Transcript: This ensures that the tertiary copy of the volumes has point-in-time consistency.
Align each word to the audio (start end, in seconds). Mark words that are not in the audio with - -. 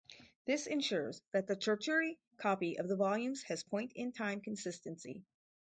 This 0.45 0.65
ensures 0.65 1.21
that 1.31 1.45
the 1.45 1.55
tertiary 1.55 2.17
copy 2.37 2.79
of 2.79 2.87
the 2.87 2.95
volumes 2.95 3.43
has 3.43 3.61
point-in-time 3.61 4.41
consistency. 4.41 5.21